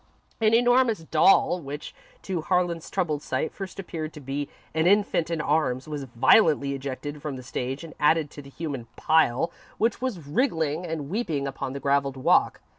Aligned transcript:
An 0.41 0.55
enormous 0.55 1.03
doll, 1.03 1.61
which 1.61 1.93
to 2.23 2.41
Harlan's 2.41 2.89
troubled 2.89 3.21
sight 3.21 3.53
first 3.53 3.77
appeared 3.79 4.13
to 4.13 4.19
be 4.19 4.49
an 4.73 4.87
infant 4.87 5.29
in 5.29 5.39
arms, 5.39 5.87
was 5.87 6.05
violently 6.05 6.73
ejected 6.73 7.21
from 7.21 7.35
the 7.35 7.43
stage 7.43 7.83
and 7.83 7.93
added 7.99 8.31
to 8.31 8.41
the 8.41 8.49
human 8.49 8.87
pile 8.95 9.51
which 9.77 10.01
was 10.01 10.25
wriggling 10.25 10.87
and 10.87 11.11
weeping 11.11 11.45
upon 11.45 11.73
the 11.73 11.79
gravelled 11.79 12.17
walk. 12.17 12.61